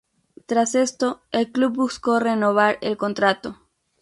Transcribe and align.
Tras 0.47 0.73
esto 0.73 1.21
el 1.31 1.51
club 1.51 1.73
busco 1.75 2.19
renovar 2.19 2.79
el 2.81 2.97
contrato. 2.97 3.59